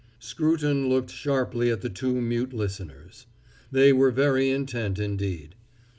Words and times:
Scruton 0.17 0.89
looked 0.89 1.11
sharply 1.11 1.69
at 1.69 1.81
the 1.81 1.87
two 1.89 2.19
mute 2.21 2.53
listeners. 2.53 3.27
They 3.71 3.93
were 3.93 4.09
very 4.09 4.49
intent, 4.49 4.97
indeed. 4.97 5.53